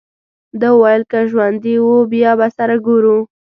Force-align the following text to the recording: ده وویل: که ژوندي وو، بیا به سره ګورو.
ده 0.59 0.67
وویل: 0.73 1.03
که 1.11 1.19
ژوندي 1.29 1.75
وو، 1.81 1.97
بیا 2.11 2.31
به 2.39 2.47
سره 2.57 2.75
ګورو. 2.85 3.17